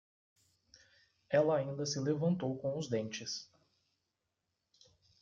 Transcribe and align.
Ela 1.29 1.57
ainda 1.57 1.85
se 1.85 1.99
levantou 1.99 2.57
com 2.57 2.75
os 2.75 2.89
dentes 2.89 3.47